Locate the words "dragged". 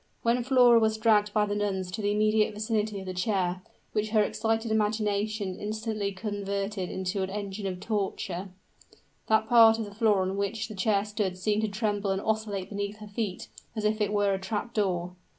0.97-1.31